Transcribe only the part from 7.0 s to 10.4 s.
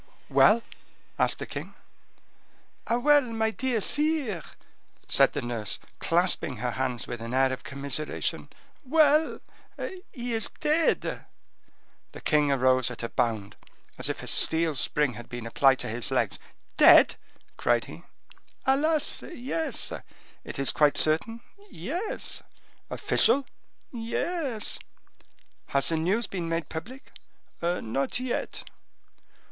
with an air of commiseration. "Well; he